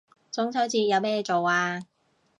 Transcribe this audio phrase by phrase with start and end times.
[0.31, 1.83] 中秋節有咩做啊